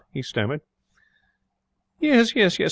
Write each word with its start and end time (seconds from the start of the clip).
he 0.13 0.21
stammered. 0.23 0.61
'Yes, 1.99 2.33
yes, 2.35 2.53
yes. 2.57 2.57